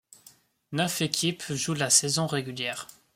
Neuf 0.71 1.01
équipes 1.01 1.43
jouent 1.53 1.75
la 1.75 1.91
saison 1.91 2.25
régulière. 2.25 2.87